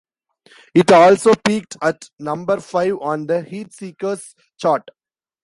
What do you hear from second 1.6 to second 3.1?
at number five